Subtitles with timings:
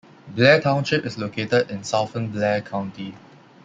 [0.29, 3.13] Blair Township is located in southern Blair County.